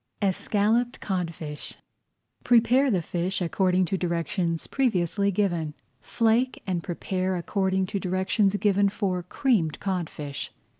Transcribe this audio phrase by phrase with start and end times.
[0.23, 1.75] ESCALLOPED CODFISH
[2.43, 5.75] Prepare the fish according to directions previously given.
[6.01, 10.49] Flake and prepare according to directions given for Creamed Codfish.